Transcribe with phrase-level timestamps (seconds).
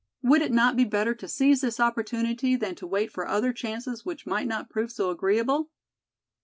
[0.23, 4.03] Would it not be better to seize this opportunity than to wait for other chances
[4.03, 5.69] which might not prove so agreeable?